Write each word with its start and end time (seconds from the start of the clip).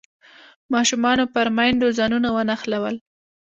ماشومانو 0.73 1.25
پر 1.33 1.47
میندو 1.57 1.87
ځانونه 1.99 2.29
ونښلول. 2.35 2.95